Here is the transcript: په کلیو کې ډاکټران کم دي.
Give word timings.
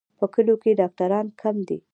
په 0.17 0.25
کلیو 0.33 0.55
کې 0.61 0.77
ډاکټران 0.79 1.25
کم 1.41 1.55
دي. 1.67 1.77